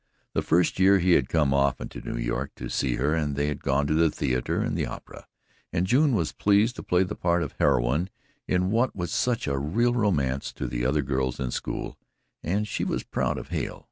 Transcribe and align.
The 0.33 0.41
first 0.41 0.79
year 0.79 0.97
he 0.97 1.11
had 1.11 1.29
come 1.29 1.53
often 1.53 1.87
to 1.89 2.01
New 2.01 2.17
York 2.17 2.53
to 2.55 2.69
see 2.69 2.95
her 2.95 3.13
and 3.13 3.35
they 3.35 3.49
had 3.49 3.61
gone 3.61 3.85
to 3.85 3.93
the 3.93 4.09
theatre 4.09 4.59
and 4.59 4.75
the 4.75 4.87
opera, 4.87 5.27
and 5.71 5.85
June 5.85 6.15
was 6.15 6.31
pleased 6.31 6.75
to 6.77 6.81
play 6.81 7.03
the 7.03 7.13
part 7.13 7.43
of 7.43 7.53
heroine 7.59 8.09
in 8.47 8.71
what 8.71 8.95
was 8.95 9.11
such 9.11 9.45
a 9.45 9.59
real 9.59 9.93
romance 9.93 10.51
to 10.53 10.65
the 10.65 10.83
other 10.87 11.03
girls 11.03 11.39
in 11.39 11.51
school 11.51 11.99
and 12.41 12.67
she 12.67 12.83
was 12.83 13.03
proud 13.03 13.37
of 13.37 13.49
Hale. 13.49 13.79